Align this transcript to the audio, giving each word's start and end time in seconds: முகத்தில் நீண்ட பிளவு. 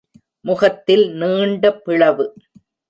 முகத்தில் 0.41 1.05
நீண்ட 1.11 1.73
பிளவு. 1.77 2.25